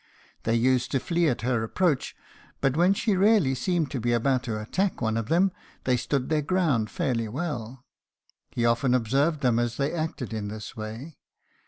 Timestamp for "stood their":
5.95-6.41